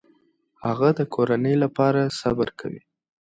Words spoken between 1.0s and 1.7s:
کورنۍ